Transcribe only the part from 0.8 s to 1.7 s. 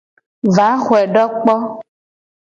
xoe do kpo.